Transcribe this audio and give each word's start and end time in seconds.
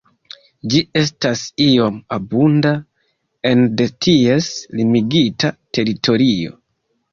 Ĝi 0.73 0.79
estas 1.01 1.43
iom 1.65 1.99
abunda 2.17 2.71
ene 3.51 3.69
de 3.83 3.89
ties 4.07 4.51
limigita 4.81 5.55
teritorio. 5.81 6.61